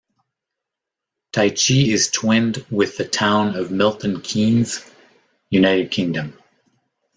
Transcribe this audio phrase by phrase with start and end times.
[1.31, 4.83] Tychy is twinned with the town of Milton Keynes,
[5.51, 6.33] United Kingdom.